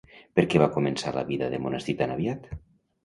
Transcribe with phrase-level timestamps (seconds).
[0.37, 2.51] Per què va començar la vida de monestir tan aviat?